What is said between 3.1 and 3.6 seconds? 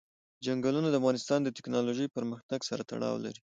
لري.